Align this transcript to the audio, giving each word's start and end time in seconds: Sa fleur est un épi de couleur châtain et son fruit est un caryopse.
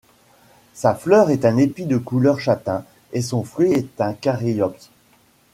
Sa 0.73 0.95
fleur 0.95 1.29
est 1.29 1.45
un 1.45 1.57
épi 1.57 1.85
de 1.85 1.99
couleur 1.99 2.39
châtain 2.39 2.83
et 3.13 3.21
son 3.21 3.43
fruit 3.43 3.71
est 3.73 4.01
un 4.01 4.13
caryopse. 4.13 4.89